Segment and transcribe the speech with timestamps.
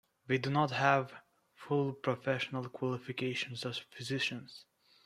[0.25, 1.13] They do not have
[1.53, 4.65] full professional qualifications as physicians.